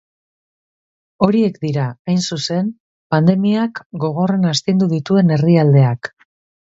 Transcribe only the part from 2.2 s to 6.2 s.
zuzen, pandemiak gogorren astindu dituen herrialdeak.